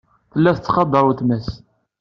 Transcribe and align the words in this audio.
Tella 0.31 0.51
tettqadar 0.57 1.03
weltma-s. 1.05 1.47